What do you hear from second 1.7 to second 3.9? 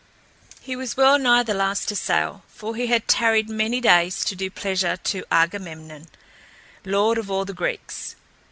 to sail, for he had tarried many